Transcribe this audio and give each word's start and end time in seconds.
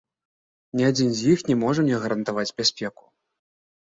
Ні 0.79 0.83
адзін 0.91 1.09
з 1.19 1.33
іх 1.33 1.43
не 1.49 1.57
можа 1.63 1.79
мне 1.87 1.99
гарантаваць 2.05 2.55
бяспеку. 2.61 3.03